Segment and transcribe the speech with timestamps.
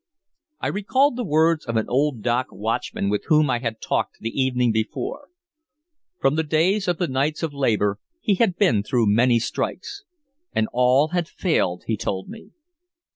[0.59, 4.31] I recalled the words of an old dock watchman with whom I had talked the
[4.31, 5.27] evening before.
[6.19, 10.03] From the days of the Knights of Labor he had been through many strikes,
[10.53, 12.49] and all had failed, he told me.